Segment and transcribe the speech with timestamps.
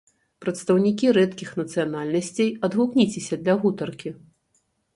[0.45, 4.17] Прадстаўнікі рэдкіх нацыянальнасцей, адгукніцеся для гутаркі!